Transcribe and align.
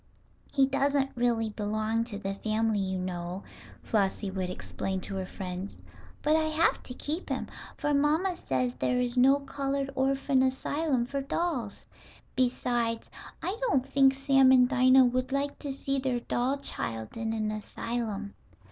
"He 0.51 0.65
doesn't 0.65 1.11
really 1.13 1.51
belong 1.51 2.05
to 2.05 2.17
the 2.17 2.33
family, 2.33 2.79
you 2.79 2.97
know," 2.97 3.43
Flossie 3.83 4.31
would 4.31 4.49
explain 4.49 4.99
to 5.01 5.13
her 5.17 5.27
friends. 5.27 5.79
"But 6.23 6.35
I 6.35 6.45
have 6.45 6.81
to 6.81 6.95
keep 6.95 7.29
him, 7.29 7.45
for 7.77 7.93
mamma 7.93 8.35
says 8.35 8.73
there 8.73 8.99
is 8.99 9.15
no 9.15 9.39
colored 9.41 9.91
orphan 9.93 10.41
asylum 10.41 11.05
for 11.05 11.21
dolls. 11.21 11.85
Besides, 12.35 13.11
I 13.43 13.55
don't 13.61 13.87
think 13.87 14.15
Sam 14.15 14.51
and 14.51 14.67
Dinah 14.67 15.05
would 15.05 15.31
like 15.31 15.59
to 15.59 15.71
see 15.71 15.99
their 15.99 16.21
doll 16.21 16.57
child 16.57 17.15
in 17.15 17.31
an 17.31 17.51
asylum." 17.51 18.33